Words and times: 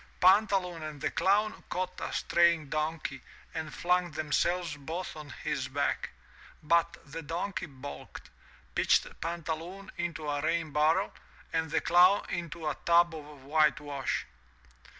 Pantaloon 0.19 0.81
and 0.81 0.99
the 0.99 1.11
Clown 1.11 1.63
caught 1.69 2.01
a 2.01 2.11
straying 2.11 2.69
donkey 2.69 3.21
and 3.53 3.71
flung 3.71 4.09
themselves 4.09 4.75
both 4.75 5.15
on 5.15 5.29
his 5.43 5.67
back, 5.67 6.09
but 6.63 6.97
the 7.05 7.21
donkey 7.21 7.67
balked, 7.67 8.31
pitched 8.73 9.05
Pantaloon 9.21 9.91
into 9.97 10.27
a 10.27 10.41
rain 10.41 10.73
barrel 10.73 11.13
and 11.53 11.69
the 11.69 11.81
Clown 11.81 12.25
into 12.29 12.67
a 12.67 12.75
tub 12.83 13.13
of 13.13 13.43
whitewash. 13.43 14.25